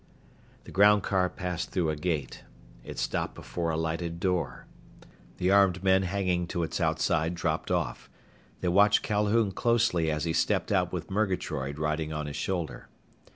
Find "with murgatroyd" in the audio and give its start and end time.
10.91-11.77